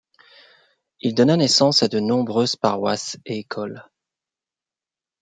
[1.01, 3.85] Il donna naissance à de nombreuses paroisses et écoles.